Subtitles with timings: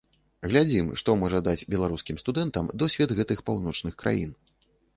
[0.51, 4.37] Глядзім, што ж можа даць беларускім студэнтам досвед гэтых паўночных краін.